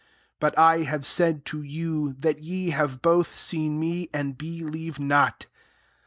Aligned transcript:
36 0.39 0.39
But 0.39 0.57
I 0.57 0.77
have 0.79 1.05
said 1.05 1.45
to 1.45 1.61
you, 1.61 2.13
that 2.13 2.39
ye 2.41 2.71
have 2.71 3.03
both 3.03 3.37
seen 3.37 3.79
me 3.79 4.09
and 4.11 4.35
be 4.35 4.63
lieve 4.63 4.99
not. 4.99 5.45